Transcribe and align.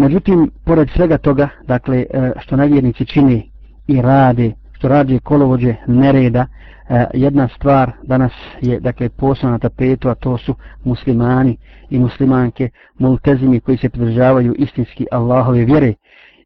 međutim, 0.00 0.50
pored 0.64 0.88
svega 0.96 1.18
toga, 1.18 1.48
dakle, 1.66 2.06
e, 2.10 2.32
što 2.40 2.56
nevjernici 2.56 3.06
čini 3.06 3.50
i 3.86 4.02
rade, 4.02 4.52
što 4.72 4.88
radi 4.88 5.20
kolovođe 5.20 5.74
nereda, 5.86 6.46
e, 6.88 7.06
jedna 7.14 7.48
stvar 7.48 7.92
danas 8.02 8.32
je, 8.60 8.80
dakle, 8.80 9.08
posla 9.08 9.50
na 9.50 9.58
tapetu, 9.58 10.08
a 10.08 10.14
to 10.14 10.38
su 10.38 10.54
muslimani 10.84 11.56
i 11.90 11.98
muslimanke, 11.98 12.70
multezimi 12.98 13.60
koji 13.60 13.78
se 13.78 13.88
pridržavaju 13.88 14.54
istinski 14.58 15.06
Allahove 15.12 15.64
vjere 15.64 15.94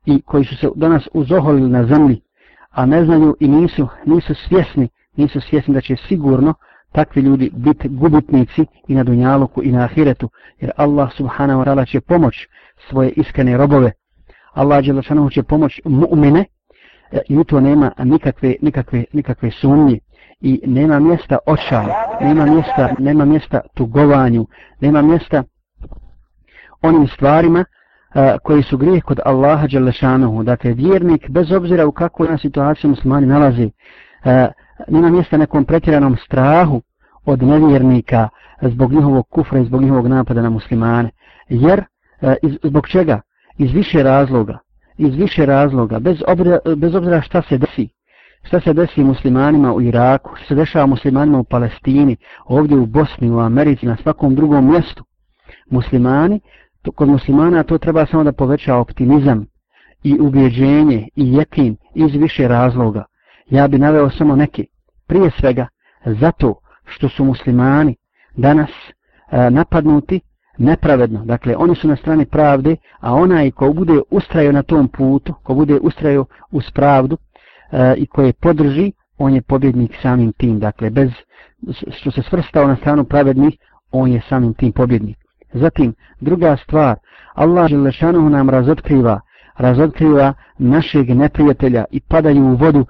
i 0.07 0.23
koji 0.23 0.45
su 0.45 0.57
se 0.57 0.69
danas 0.77 1.09
uzoholili 1.15 1.71
na 1.71 1.87
zemlji, 1.87 2.21
a 2.71 2.87
ne 2.87 3.05
znaju 3.05 3.37
i 3.41 3.49
nisu, 3.49 3.89
nisu 4.07 4.35
svjesni, 4.35 4.89
nisu 5.17 5.41
svjesni 5.41 5.75
da 5.75 5.81
će 5.81 5.97
sigurno 5.97 6.55
takvi 6.95 7.23
ljudi 7.23 7.51
biti 7.55 7.89
gubitnici 7.89 8.67
i 8.89 8.95
na 8.95 9.05
dunjaluku 9.05 9.63
i 9.63 9.73
na 9.73 9.85
ahiretu, 9.85 10.29
jer 10.61 10.71
Allah 10.77 11.13
subhanahu 11.17 11.61
wa 11.61 11.67
ta'ala 11.67 11.91
će 11.91 12.01
pomoć 12.01 12.35
svoje 12.89 13.11
iskrene 13.11 13.57
robove. 13.57 13.93
Allah 14.53 14.85
Đelešanohu 14.85 15.31
će 15.31 15.43
pomoć 15.43 15.81
mu'mine 15.85 16.45
e, 17.13 17.19
i 17.29 17.39
u 17.39 17.45
to 17.45 17.61
nema 17.61 17.93
nikakve, 17.99 18.55
nikakve, 18.63 19.05
nikakve 19.13 19.51
sumnje 19.51 19.99
i 20.41 20.61
nema 20.67 21.01
mjesta 21.01 21.39
očaju, 21.47 21.89
nema 22.21 22.47
mjesta, 22.47 22.95
nema 22.99 23.25
mjesta 23.25 23.61
tugovanju, 23.75 24.47
nema 24.81 25.03
mjesta 25.03 25.43
onim 26.83 27.09
stvarima 27.09 27.65
a, 28.15 28.39
koji 28.39 28.63
su 28.63 28.79
grijeh 28.79 29.03
kod 29.05 29.21
Allaha 29.25 29.67
Đelešanohu. 29.67 30.43
Dakle, 30.43 30.73
vjernik, 30.73 31.31
bez 31.31 31.53
obzira 31.53 31.87
u 31.87 31.93
kakvoj 31.93 32.29
na 32.29 32.39
situaciju 32.39 32.91
muslimani 32.91 33.27
nalazi, 33.27 33.71
a, 34.25 34.49
nema 34.89 35.11
mjesta 35.11 35.37
nekom 35.37 35.65
pretjeranom 35.65 36.17
strahu 36.17 36.83
od 37.25 37.43
nevjernika 37.43 38.29
zbog 38.63 38.93
njihovog 38.93 39.29
kufra 39.29 39.59
i 39.59 39.65
zbog 39.65 39.83
njihovog 39.83 40.07
napada 40.07 40.43
na 40.43 40.51
muslimane. 40.51 41.11
Jer, 41.49 41.85
e, 42.21 42.35
iz, 42.43 42.59
zbog 42.63 42.89
čega? 42.89 43.21
Iz 43.59 43.73
više 43.73 44.03
razloga. 44.03 44.59
Iz 44.99 45.15
više 45.15 45.47
razloga, 45.47 45.99
bez 45.99 46.23
obzira, 46.29 46.59
bez 46.77 46.95
obzira 46.95 47.23
šta 47.23 47.43
se 47.43 47.59
desi, 47.59 47.89
šta 48.43 48.61
se 48.61 48.73
desi 48.73 49.05
muslimanima 49.05 49.75
u 49.75 49.81
Iraku, 49.83 50.31
šta 50.37 50.47
se 50.49 50.55
dešava 50.55 50.87
muslimanima 50.87 51.39
u 51.39 51.45
Palestini, 51.45 52.17
ovdje 52.45 52.77
u 52.77 52.87
Bosni, 52.87 53.31
u 53.31 53.39
Americi, 53.39 53.87
na 53.87 53.97
svakom 54.03 54.35
drugom 54.35 54.71
mjestu. 54.71 55.05
Muslimani 55.71 56.41
to, 56.83 56.93
kod 56.93 57.09
muslimana 57.09 57.63
to 57.63 57.79
treba 57.79 58.07
samo 58.07 58.25
da 58.25 58.33
poveća 58.33 58.77
optimizam 58.77 59.47
i 60.03 60.19
ubjeđenje 60.21 61.09
i 61.17 61.35
jekin 61.35 61.77
iz 61.95 62.15
više 62.15 62.49
razloga. 62.49 63.05
Ja 63.51 63.69
bi 63.69 63.79
naveo 63.79 64.11
samo 64.11 64.37
neki. 64.37 64.67
Prije 65.07 65.31
svega, 65.41 65.67
zato 66.05 66.55
što 66.85 67.09
su 67.09 67.25
muslimani 67.25 67.97
danas 68.37 68.71
e, 68.71 69.51
napadnuti 69.51 70.21
nepravedno. 70.59 71.25
Dakle, 71.25 71.57
oni 71.57 71.75
su 71.75 71.89
na 71.89 71.97
strani 71.97 72.27
pravde, 72.27 72.77
a 73.01 73.15
onaj 73.15 73.51
ko 73.51 73.73
bude 73.73 74.01
ustrajao 74.11 74.53
na 74.53 74.63
tom 74.63 74.89
putu, 74.89 75.35
ko 75.43 75.55
bude 75.55 75.79
ustrajao 75.83 76.27
uz 76.51 76.71
pravdu 76.71 77.17
e, 77.73 77.95
i 77.97 78.07
koje 78.07 78.33
podrži, 78.33 78.93
on 79.19 79.35
je 79.35 79.43
pobjednik 79.43 79.97
samim 80.03 80.33
tim. 80.33 80.59
Dakle, 80.59 80.91
bez 80.91 81.11
što 81.91 82.11
se 82.11 82.23
svrstao 82.23 82.67
na 82.67 82.77
stranu 82.77 83.05
pravednih, 83.05 83.59
on 83.93 84.13
je 84.13 84.23
samim 84.29 84.55
tim 84.55 84.73
pobjednik. 84.73 85.19
Zatim, 85.53 85.95
druga 86.21 86.57
stvar, 86.57 86.97
Allah 87.35 87.69
Želešanuhu 87.69 88.29
nam 88.29 88.51
razotkriva, 88.51 89.21
razotkriva 89.57 90.35
našeg 90.59 91.11
neprijatelja 91.11 91.85
i 91.91 92.01
padaju 92.01 92.45
u 92.45 92.55
vodu, 92.55 92.87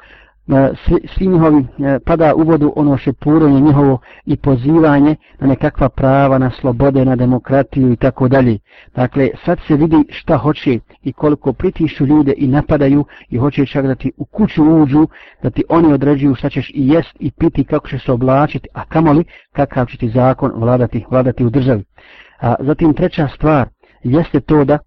svi, 0.84 0.98
svi 1.14 1.26
njihovi, 1.26 1.66
e, 1.78 1.98
pada 2.06 2.34
u 2.34 2.42
vodu 2.42 2.72
ono 2.76 2.96
šepurenje 2.96 3.60
njihovo 3.60 3.98
i 4.26 4.36
pozivanje 4.36 5.16
na 5.40 5.46
nekakva 5.46 5.88
prava, 5.88 6.38
na 6.38 6.50
slobode, 6.50 7.04
na 7.04 7.16
demokratiju 7.16 7.92
i 7.92 7.96
tako 7.96 8.28
dalje. 8.28 8.58
Dakle, 8.94 9.28
sad 9.44 9.58
se 9.66 9.76
vidi 9.76 10.04
šta 10.08 10.36
hoće 10.36 10.78
i 11.02 11.12
koliko 11.12 11.52
pritišu 11.52 12.06
ljude 12.06 12.34
i 12.36 12.46
napadaju 12.46 13.04
i 13.30 13.38
hoće 13.38 13.66
čak 13.66 13.86
da 13.86 13.94
ti 13.94 14.12
u 14.16 14.24
kuću 14.24 14.64
uđu, 14.82 15.08
da 15.42 15.50
ti 15.50 15.64
oni 15.68 15.92
određuju 15.92 16.34
šta 16.34 16.50
ćeš 16.50 16.70
i 16.70 16.88
jest 16.88 17.16
i 17.20 17.30
piti, 17.30 17.64
kako 17.64 17.88
ćeš 17.88 18.04
se 18.04 18.12
oblačiti, 18.12 18.68
a 18.74 18.84
kamoli 18.84 19.24
kakav 19.52 19.86
će 19.86 19.98
ti 19.98 20.08
zakon 20.08 20.52
vladati, 20.54 21.04
vladati 21.10 21.44
u 21.44 21.50
državi. 21.50 21.84
A 22.40 22.54
zatim 22.60 22.94
treća 22.94 23.28
stvar 23.34 23.68
jeste 24.02 24.40
to 24.40 24.64
da 24.64 24.78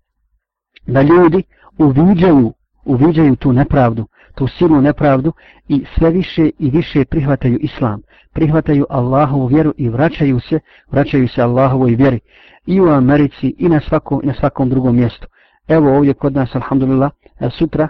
da 0.88 1.02
ljudi 1.02 1.44
uviđaju, 1.78 2.54
uviđaju 2.86 3.36
tu 3.36 3.54
nepravdu, 3.54 4.06
tu 4.38 4.48
silnu 4.48 4.82
nepravdu 4.82 5.34
i 5.68 5.86
sve 5.98 6.10
više 6.10 6.50
i 6.60 6.70
više 6.70 7.06
prihvataju 7.06 7.58
islam, 7.62 8.02
prihvataju 8.34 8.86
Allahovu 8.90 9.46
vjeru 9.46 9.74
i 9.78 9.90
vraćaju 9.90 10.40
se, 10.40 10.60
vraćaju 10.92 11.28
se 11.28 11.42
Allahovoj 11.42 11.96
vjeri 11.96 12.20
i 12.66 12.82
u 12.82 12.90
Americi 12.90 13.56
i 13.58 13.70
na 13.70 13.80
svakom, 13.80 14.22
na 14.24 14.34
svakom 14.34 14.70
drugom 14.70 14.96
mjestu. 14.96 15.28
Evo 15.68 15.98
ovdje 15.98 16.14
kod 16.14 16.34
nas, 16.34 16.56
alhamdulillah, 16.56 17.12
e, 17.40 17.50
sutra, 17.50 17.90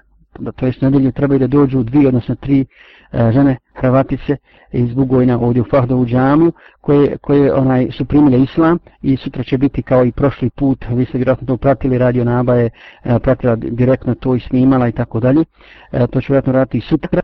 to 0.55 0.65
jest 0.65 0.81
nedelju, 0.81 1.11
trebaju 1.11 1.39
da 1.39 1.47
dođu 1.47 1.83
dvije, 1.83 2.07
odnosno 2.07 2.35
tri 2.35 2.65
E, 3.11 3.31
žene 3.31 3.57
Hrvatice 3.77 4.37
iz 4.71 4.93
Bugojna 4.93 5.39
ovdje 5.39 5.61
u 5.61 5.65
Fahdovu 5.71 6.05
džamu 6.05 6.51
koje, 6.81 7.17
koje 7.17 7.53
onaj 7.53 7.91
su 7.91 8.05
primile 8.05 8.39
islam 8.39 8.77
i 9.01 9.17
sutra 9.17 9.43
će 9.43 9.57
biti 9.57 9.81
kao 9.81 10.05
i 10.05 10.11
prošli 10.11 10.49
put. 10.49 10.85
Vi 10.89 11.05
ste 11.05 11.17
vjerojatno 11.17 11.47
to 11.47 11.57
pratili 11.57 11.97
radio 11.97 12.23
naba 12.23 12.55
je 12.55 12.69
e, 13.03 13.19
pratila 13.19 13.55
direktno 13.55 14.15
to 14.15 14.35
i 14.35 14.39
snimala 14.39 14.87
i 14.87 14.91
tako 14.91 15.19
dalje. 15.19 15.43
E, 15.91 16.07
to 16.07 16.21
će 16.21 16.25
vjerojatno 16.33 16.53
raditi 16.53 16.77
i 16.77 16.81
sutra. 16.81 17.21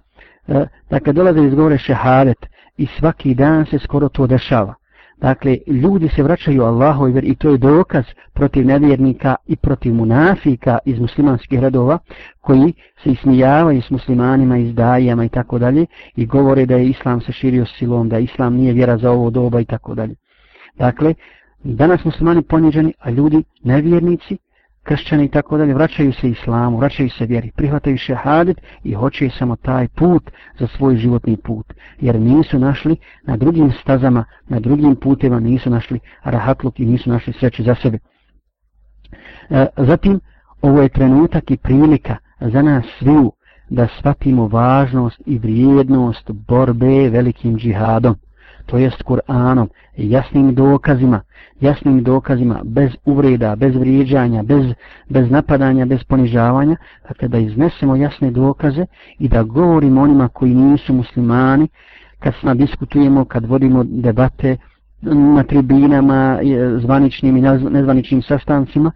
E, 0.47 0.65
dakle 0.89 1.13
dolaze 1.13 1.43
izgovore 1.43 1.77
šehadet 1.77 2.45
i 2.77 2.85
svaki 2.85 3.33
dan 3.33 3.65
se 3.65 3.79
skoro 3.79 4.09
to 4.09 4.27
dešava. 4.27 4.73
Dakle, 5.17 5.57
ljudi 5.67 6.09
se 6.09 6.23
vraćaju 6.23 6.63
Allahu 6.63 7.07
i 7.09 7.35
to 7.35 7.49
je 7.49 7.57
dokaz 7.57 8.05
protiv 8.33 8.65
nevjernika 8.65 9.35
i 9.47 9.55
protiv 9.55 9.93
munafika 9.93 10.77
iz 10.85 10.99
muslimanskih 10.99 11.59
redova 11.59 11.99
koji 12.41 12.73
se 13.03 13.09
ismijavaju 13.09 13.81
s 13.81 13.89
muslimanima, 13.89 14.57
izdajama 14.57 15.25
i 15.25 15.29
tako 15.29 15.59
dalje 15.59 15.85
i 16.15 16.25
govore 16.25 16.65
da 16.65 16.75
je 16.75 16.89
islam 16.89 17.21
se 17.21 17.31
širio 17.31 17.65
silom, 17.65 18.09
da 18.09 18.19
islam 18.19 18.53
nije 18.55 18.73
vjera 18.73 18.97
za 18.97 19.11
ovo 19.11 19.29
doba 19.29 19.59
i 19.59 19.65
tako 19.65 19.95
dalje. 19.95 20.15
Dakle, 20.75 21.13
danas 21.63 22.05
muslimani 22.05 22.41
poniženi, 22.41 22.93
a 22.99 23.09
ljudi 23.09 23.43
nevjernici 23.63 24.37
kršćani 24.83 25.25
i 25.25 25.29
tako 25.29 25.57
dalje, 25.57 25.73
vraćaju 25.73 26.13
se 26.13 26.29
islamu, 26.29 26.77
vraćaju 26.77 27.09
se 27.09 27.25
vjeri, 27.25 27.51
prihvataju 27.55 27.97
šehadet 27.97 28.61
i 28.83 28.93
hoće 28.93 29.29
samo 29.29 29.55
taj 29.55 29.87
put 29.87 30.31
za 30.59 30.67
svoj 30.67 30.95
životni 30.95 31.37
put. 31.37 31.73
Jer 31.99 32.19
nisu 32.19 32.59
našli 32.59 32.95
na 33.23 33.37
drugim 33.37 33.71
stazama, 33.71 34.25
na 34.49 34.59
drugim 34.59 34.95
putima, 34.95 35.39
nisu 35.39 35.69
našli 35.69 35.99
rahatluk 36.23 36.79
i 36.79 36.85
nisu 36.85 37.09
našli 37.09 37.33
sreće 37.33 37.63
za 37.63 37.75
sebe. 37.75 37.99
E, 39.49 39.65
zatim, 39.77 40.19
ovo 40.61 40.81
je 40.81 40.89
trenutak 40.89 41.51
i 41.51 41.57
prilika 41.57 42.17
za 42.39 42.61
nas 42.61 42.85
sviju 42.99 43.31
da 43.69 43.87
shvatimo 43.99 44.47
važnost 44.47 45.21
i 45.25 45.37
vrijednost 45.37 46.31
borbe 46.31 47.09
velikim 47.09 47.57
džihadom 47.57 48.15
to 48.65 48.77
jest 48.77 49.03
Kur'anom, 49.03 49.67
jasnim 49.97 50.55
dokazima, 50.55 51.21
jasnim 51.61 52.03
dokazima, 52.03 52.61
bez 52.63 52.91
uvreda, 53.05 53.55
bez 53.55 53.75
vrijeđanja, 53.75 54.43
bez, 54.43 54.65
bez 55.09 55.31
napadanja, 55.31 55.85
bez 55.85 56.03
ponižavanja, 56.03 56.75
dakle 57.07 57.27
da 57.27 57.37
iznesemo 57.37 57.95
jasne 57.95 58.31
dokaze 58.31 58.85
i 59.19 59.27
da 59.27 59.43
govorimo 59.43 60.01
onima 60.01 60.27
koji 60.27 60.53
nisu 60.53 60.93
muslimani, 60.93 61.67
kad 62.19 62.33
sma 62.39 62.53
diskutujemo, 62.53 63.25
kad 63.25 63.45
vodimo 63.45 63.83
debate 63.83 64.57
na 65.35 65.43
tribinama, 65.43 66.39
zvaničnim 66.81 67.37
i 67.37 67.41
nezvaničnim 67.69 68.21
sastancima, 68.21 68.91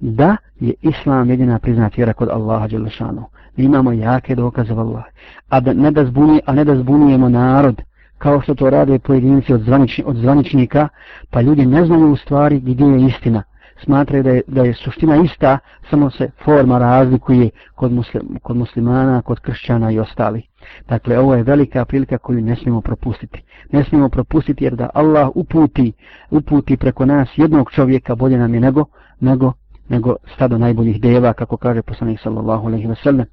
da 0.00 0.36
je 0.60 0.74
Islam 0.82 1.30
jedina 1.30 1.58
priznat 1.58 1.96
vjera 1.96 2.12
kod 2.12 2.28
Allaha 2.28 2.68
Đelešanu. 2.68 3.24
Mi 3.56 3.64
imamo 3.64 3.92
jake 3.92 4.34
dokaze 4.34 4.74
vallaha. 4.74 5.08
A 5.48 5.60
da 5.60 5.72
ne 5.72 5.90
da, 5.90 6.04
zbuni, 6.04 6.40
a 6.46 6.54
ne 6.54 6.64
da 6.64 6.76
zbunujemo 6.76 7.28
narod, 7.28 7.82
kao 8.22 8.40
što 8.40 8.54
to 8.54 8.70
rade 8.70 8.98
pojedinci 8.98 9.52
od, 9.52 9.60
zvanič, 9.60 10.00
od 10.04 10.16
zvaničnika, 10.16 10.88
pa 11.30 11.40
ljudi 11.40 11.66
ne 11.66 11.86
znaju 11.86 12.12
u 12.12 12.16
stvari 12.16 12.60
gdje 12.60 12.84
je 12.84 13.06
istina. 13.06 13.42
Smatraju 13.84 14.22
da 14.22 14.30
je, 14.30 14.42
da 14.46 14.62
je 14.62 14.74
suština 14.74 15.16
ista, 15.16 15.58
samo 15.90 16.10
se 16.10 16.30
forma 16.44 16.78
razlikuje 16.78 17.50
kod, 17.74 17.92
muslim, 17.92 18.38
kod 18.42 18.56
muslimana, 18.56 19.22
kod 19.22 19.40
kršćana 19.40 19.90
i 19.90 19.98
ostali. 19.98 20.42
Dakle, 20.88 21.18
ovo 21.18 21.34
je 21.34 21.42
velika 21.42 21.84
prilika 21.84 22.18
koju 22.18 22.40
ne 22.40 22.56
smijemo 22.56 22.80
propustiti. 22.80 23.42
Ne 23.72 23.84
smijemo 23.84 24.08
propustiti 24.08 24.64
jer 24.64 24.76
da 24.76 24.90
Allah 24.94 25.28
uputi, 25.34 25.92
uputi 26.30 26.76
preko 26.76 27.06
nas 27.06 27.28
jednog 27.36 27.70
čovjeka 27.70 28.14
bolje 28.14 28.38
nam 28.38 28.54
je 28.54 28.60
nego, 28.60 28.84
nego 29.20 29.52
nego 29.92 30.16
stado 30.34 30.58
najboljih 30.58 31.00
deva, 31.00 31.32
kako 31.32 31.56
kaže 31.56 31.82
poslanik 31.82 32.20
sallallahu 32.20 32.66
alejhi 32.66 32.86
ve 32.86 32.94
sellem. 32.94 33.26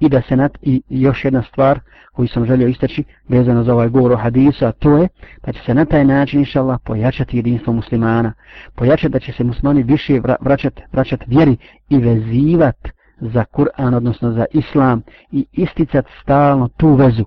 I 0.00 0.08
da 0.08 0.22
se 0.22 0.36
nat, 0.36 0.58
i 0.62 0.82
još 0.88 1.24
jedna 1.24 1.42
stvar 1.42 1.80
koju 2.12 2.28
sam 2.28 2.46
želio 2.46 2.68
istaći 2.68 3.04
vezano 3.28 3.64
za 3.64 3.74
ovaj 3.74 3.88
govor 3.88 4.12
o 4.12 4.16
hadisu, 4.16 4.66
a 4.66 4.72
to 4.72 4.96
je 4.98 5.08
da 5.46 5.52
će 5.52 5.60
se 5.66 5.74
na 5.74 5.84
taj 5.84 6.04
način, 6.04 6.40
inša 6.40 6.60
Allah, 6.60 6.80
pojačati 6.84 7.36
jedinstvo 7.36 7.72
muslimana. 7.72 8.32
Pojačati 8.74 9.12
da 9.12 9.18
će 9.18 9.32
se 9.32 9.44
muslimani 9.44 9.82
više 9.82 10.20
vraćati, 10.40 10.82
vraćati 10.92 11.24
vjeri 11.28 11.56
i 11.88 11.98
vezivati 11.98 12.90
za 13.20 13.44
Kur'an, 13.52 13.94
odnosno 13.96 14.32
za 14.32 14.44
Islam 14.52 15.02
i 15.32 15.46
isticati 15.52 16.10
stalno 16.22 16.68
tu 16.68 16.94
vezu. 16.94 17.24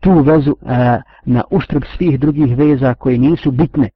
Tu 0.00 0.22
vezu 0.22 0.56
a, 0.66 1.00
na 1.24 1.42
uštrb 1.50 1.82
svih 1.96 2.20
drugih 2.20 2.56
veza 2.56 2.94
koje 2.94 3.18
nisu 3.18 3.50
bitne 3.50 3.88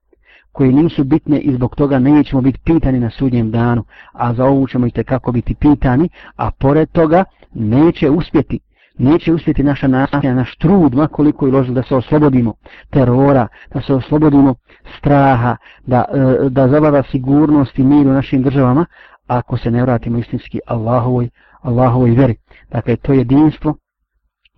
koje 0.59 0.73
nisu 0.73 1.05
bitne 1.05 1.39
i 1.39 1.55
zbog 1.55 1.77
toga 1.77 1.99
nećemo 1.99 2.43
biti 2.43 2.59
pitani 2.65 3.01
na 3.01 3.11
sudnjem 3.11 3.51
danu, 3.51 3.85
a 4.13 4.35
za 4.35 4.45
ovu 4.45 4.67
ćemo 4.67 4.87
i 4.87 4.91
kako 4.91 5.33
biti 5.33 5.55
pitani, 5.55 6.09
a 6.37 6.51
pored 6.51 6.89
toga 6.93 7.25
neće 7.55 8.11
uspjeti 8.11 8.59
neće 8.99 9.33
uspjeti 9.33 9.63
naša 9.63 9.89
nacija, 9.89 10.35
naš 10.35 10.57
trud, 10.57 10.95
makoliko 10.95 11.49
i 11.49 11.51
ložilo 11.51 11.75
da 11.75 11.83
se 11.83 11.95
oslobodimo 11.95 12.55
terora, 12.91 13.49
da 13.75 13.81
se 13.81 13.95
oslobodimo 13.95 14.55
straha, 14.99 15.57
da, 15.87 16.05
e, 16.15 16.49
da 16.49 16.69
zavada 16.69 17.03
sigurnost 17.11 17.79
i 17.79 17.83
mir 17.83 18.07
u 18.07 18.13
našim 18.13 18.43
državama, 18.43 18.87
ako 19.27 19.57
se 19.57 19.71
ne 19.71 19.83
vratimo 19.83 20.19
istinski 20.19 20.61
Allahovoj, 20.67 21.29
Allahovoj 21.61 22.11
veri. 22.11 22.37
Dakle, 22.71 22.97
to 22.97 23.13
jedinstvo 23.13 23.75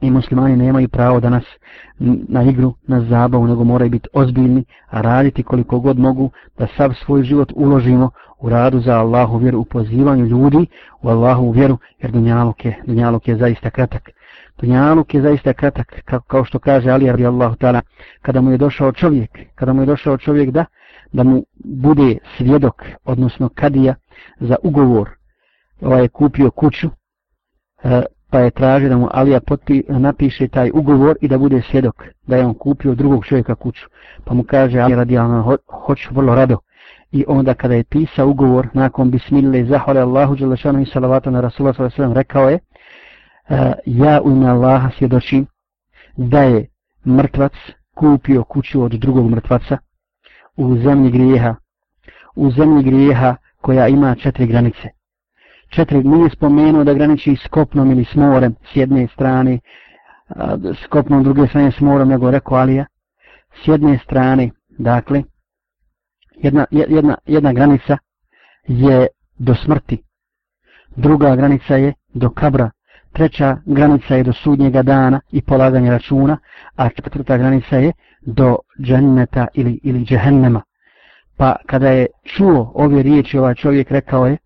i 0.01 0.11
muslimani 0.11 0.57
nemaju 0.57 0.89
pravo 0.89 1.21
da 1.21 1.31
nas 1.31 1.45
na 2.29 2.43
igru, 2.43 2.75
na 2.87 3.01
zabavu, 3.01 3.47
nego 3.47 3.65
moraju 3.65 3.91
biti 3.91 4.09
ozbiljni, 4.13 4.65
a 4.87 5.01
raditi 5.01 5.43
koliko 5.43 5.81
god 5.81 5.99
mogu 5.99 6.31
da 6.59 6.67
sav 6.77 6.95
svoj 7.05 7.23
život 7.23 7.53
uložimo 7.55 8.11
u 8.39 8.49
radu 8.49 8.81
za 8.81 8.99
Allahu 8.99 9.39
vjeru, 9.39 9.61
u 9.61 9.65
pozivanju 9.65 10.27
ljudi 10.27 10.67
u 11.03 11.09
Allahu 11.09 11.51
vjeru, 11.51 11.79
jer 11.99 12.11
dunjaluk 12.11 12.65
je, 12.65 12.83
dunjaluk 12.87 13.29
je 13.29 13.37
zaista 13.37 13.71
kratak. 13.71 14.11
Dunjaluk 14.59 15.15
je 15.15 15.23
zaista 15.23 15.53
kratak, 15.53 16.03
kao, 16.05 16.21
kao 16.21 16.45
što 16.45 16.59
kaže 16.59 16.91
Ali 16.91 17.07
radi 17.07 17.27
Allahu 17.27 17.57
ta'ala, 17.57 17.81
kada 18.23 18.41
mu 18.41 18.51
je 18.51 18.59
došao 18.59 18.93
čovjek, 18.93 19.31
kada 19.55 19.73
mu 19.73 19.83
je 19.83 19.87
došao 19.87 20.17
čovjek 20.17 20.51
da, 20.51 20.65
da 21.13 21.23
mu 21.23 21.45
bude 21.65 22.19
svjedok, 22.37 22.85
odnosno 23.05 23.49
kadija, 23.49 23.95
za 24.41 24.57
ugovor, 24.63 25.11
ovaj 25.81 26.03
je 26.03 26.09
kupio 26.09 26.51
kuću, 26.51 26.89
e, 27.83 28.03
pa 28.31 28.39
je 28.39 28.51
tražio 28.51 28.89
da 28.89 28.97
mu 28.97 29.09
Alija 29.13 29.41
potpi, 29.41 29.83
napiše 29.89 30.49
taj 30.49 30.71
ugovor 30.75 31.17
i 31.21 31.29
da 31.29 31.39
bude 31.39 31.63
svjedok, 31.71 32.05
da 32.27 32.37
je 32.37 32.47
on 32.47 32.55
kupio 32.55 32.95
drugog 32.95 33.25
čovjeka 33.27 33.55
kuću. 33.55 33.87
Pa 34.25 34.35
mu 34.35 34.43
kaže 34.43 34.79
Ali 34.79 34.95
radi 34.95 35.19
Allahu, 35.19 35.51
ho, 35.51 35.57
hoću 35.87 36.09
vrlo 36.15 36.35
rado. 36.35 36.59
I 37.13 37.25
onda 37.29 37.55
kada 37.55 37.75
je 37.75 37.85
pisao 37.85 38.29
ugovor, 38.29 38.69
nakon 38.75 39.11
bismillah, 39.11 39.67
zahvale 39.67 40.01
Allahu, 40.01 40.37
i 40.83 40.87
salavatu 40.93 41.31
na 41.31 41.41
Rasulullah 41.41 41.77
s.a.v. 41.77 42.15
rekao 42.15 42.51
je, 42.51 42.59
uh, 43.49 43.57
ja 43.87 44.21
u 44.25 44.31
ime 44.31 44.49
Allaha 44.49 44.91
svjedočim 44.99 45.47
da 46.17 46.43
je 46.43 46.67
mrtvac 47.07 47.53
kupio 47.95 48.45
kuću 48.45 48.83
od 48.83 48.93
drugog 48.93 49.31
mrtvaca 49.31 49.79
u 50.57 50.77
zemlji 50.77 51.11
grijeha, 51.11 51.55
u 52.35 52.51
zemlji 52.51 52.83
grijeha 52.83 53.37
koja 53.61 53.89
ima 53.89 54.15
četiri 54.15 54.47
granice. 54.47 55.00
Četiri 55.71 56.05
nije 56.05 56.31
spomenuo 56.31 56.85
da 56.85 56.95
graniči 56.95 57.37
s 57.37 57.49
kopnom 57.49 57.91
ili 57.91 58.05
s 58.05 58.15
morem 58.15 58.55
s 58.73 58.77
jedne 58.77 59.07
strane, 59.13 59.59
s 60.75 60.87
kopnom 60.87 61.23
druge 61.23 61.47
strane 61.47 61.73
s 61.73 61.81
morem, 61.81 62.09
nego 62.09 62.31
rekao 62.31 62.59
Alija. 62.59 62.87
S 63.65 63.69
jedne 63.69 63.99
strane, 64.05 64.51
dakle, 64.79 65.23
jedna, 66.37 66.67
jedna, 66.71 67.17
jedna 67.27 67.53
granica 67.53 67.99
je 68.67 69.07
do 69.39 69.55
smrti, 69.55 70.03
druga 70.97 71.37
granica 71.37 71.77
je 71.77 71.93
do 72.15 72.31
kabra, 72.31 72.71
treća 73.13 73.57
granica 73.65 74.15
je 74.15 74.23
do 74.23 74.33
sudnjega 74.33 74.83
dana 74.83 75.21
i 75.33 75.43
polaganja 75.43 75.93
računa, 75.93 76.39
a 76.77 76.89
četvrta 76.89 77.37
granica 77.37 77.77
je 77.77 77.93
do 78.21 78.57
dženneta 78.83 79.47
ili, 79.55 79.81
ili 79.83 80.05
džehennema. 80.05 80.63
Pa 81.37 81.57
kada 81.67 81.89
je 81.89 82.07
čuo 82.25 82.73
ove 82.75 83.03
riječi, 83.03 83.39
ovaj 83.39 83.55
čovjek 83.55 83.91
rekao 83.91 84.27
je, 84.27 84.37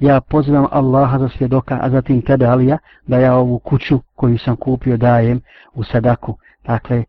ja 0.00 0.20
pozivam 0.20 0.66
Allaha 0.70 1.18
za 1.18 1.28
svjedoka, 1.28 1.78
a 1.82 1.90
zatim 1.90 2.22
tebe 2.22 2.46
Alija, 2.46 2.78
da 3.06 3.18
ja 3.18 3.34
ovu 3.34 3.58
kuću 3.58 4.00
koju 4.14 4.38
sam 4.38 4.56
kupio 4.56 4.96
dajem 4.96 5.40
u 5.74 5.84
sadaku. 5.84 6.36
Dakle, 6.64 7.04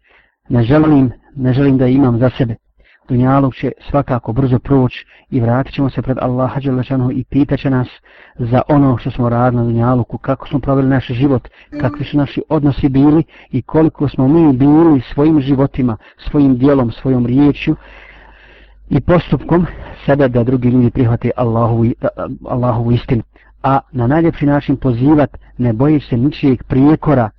ne 0.50 0.63
želim, 0.63 1.12
ne 1.36 1.53
želim 1.53 1.77
da 1.77 1.88
imam 1.88 2.19
za 2.19 2.30
sebe, 2.38 2.56
dunjaluk 3.09 3.56
će 3.56 3.71
svakako 3.89 4.33
brzo 4.33 4.59
proći 4.59 5.06
i 5.30 5.39
vratit 5.39 5.74
ćemo 5.74 5.89
se 5.89 6.01
pred 6.01 6.18
Allaha 6.21 6.59
Đelešanu 6.59 7.12
i 7.12 7.24
pitat 7.24 7.63
nas 7.63 7.88
za 8.39 8.62
ono 8.68 8.97
što 8.97 9.12
smo 9.12 9.30
radili 9.30 9.63
na 9.63 9.69
dunjaluku, 9.69 10.18
kako 10.18 10.47
smo 10.47 10.59
proveli 10.59 10.88
naš 10.88 11.07
život, 11.07 11.47
kakvi 11.81 12.06
su 12.06 12.18
naši 12.18 12.41
odnosi 12.50 12.89
bili 12.89 13.24
i 13.51 13.62
koliko 13.62 14.09
smo 14.09 14.27
mi 14.27 14.57
bili 14.57 15.01
svojim 15.13 15.41
životima, 15.41 15.97
svojim 16.18 16.57
dijelom, 16.57 16.91
svojom 16.91 17.25
riječju 17.25 17.75
i 18.89 19.01
postupkom 19.01 19.65
sebe 20.06 20.27
da 20.27 20.44
drugi 20.44 20.69
ljudi 20.69 20.89
prihvate 20.89 21.31
Allahovu, 21.36 21.86
Allahovu 22.45 22.91
istinu. 22.91 23.24
A 23.63 23.80
na 23.91 24.07
najljepši 24.07 24.45
način 24.45 24.77
pozivat 24.77 25.38
ne 25.57 25.74
boji 25.74 26.00
se 26.00 26.18
ničijeg 26.18 26.63
prijekora, 26.63 27.30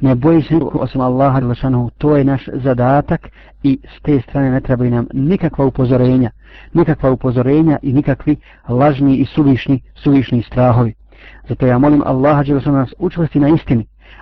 ne 0.00 0.14
boji 0.14 0.42
se 0.42 0.54
osim 0.72 1.00
Allaha 1.00 1.40
Đelešanu, 1.40 1.90
to 1.98 2.16
je 2.16 2.24
naš 2.24 2.48
zadatak 2.52 3.28
i 3.62 3.78
s 3.96 4.02
te 4.02 4.20
strane 4.20 4.50
ne 4.50 4.60
trebaju 4.60 4.90
nam 4.90 5.06
nikakva 5.12 5.64
upozorenja, 5.64 6.30
nikakva 6.74 7.10
upozorenja 7.10 7.78
i 7.82 7.92
nikakvi 7.92 8.36
lažni 8.68 9.16
i 9.16 9.24
suvišni, 9.24 9.80
suvišni 9.94 10.42
strahovi. 10.42 10.94
Zato 11.48 11.66
ja 11.66 11.78
molim 11.78 12.02
Allaha 12.06 12.42
Đelešanu 12.42 12.76
nas 12.76 12.94
učvrsti 12.98 13.40
na 13.40 13.48
istini, 13.48 13.86